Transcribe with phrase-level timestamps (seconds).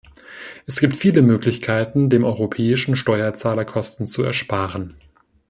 [0.65, 4.95] Es gibt viele Möglichkeiten, dem europäischen Steuerzahler Kosten zu ersparen.